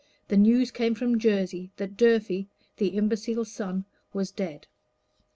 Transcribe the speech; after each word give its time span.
The 0.29 0.35
news 0.35 0.71
came 0.71 0.95
from 0.95 1.19
Jersey 1.19 1.69
that 1.77 1.95
Durfey, 1.95 2.47
the 2.77 2.87
imbecile 2.87 3.45
son, 3.45 3.85
was 4.13 4.31
dead. 4.31 4.65